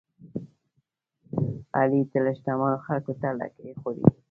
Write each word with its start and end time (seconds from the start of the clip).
علي 1.77 2.01
تل 2.11 2.25
شتمنو 2.37 2.77
خلکوته 2.87 3.29
لکۍ 3.39 3.69
خوروي. 3.79 4.09